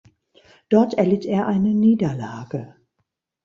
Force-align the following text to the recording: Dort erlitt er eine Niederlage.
Dort 0.69 0.95
erlitt 0.95 1.25
er 1.25 1.45
eine 1.45 1.75
Niederlage. 1.75 2.73